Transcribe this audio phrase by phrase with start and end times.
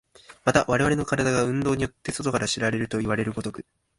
[0.45, 3.67] また我々の身体が運動によって外から知られるといわれる如く、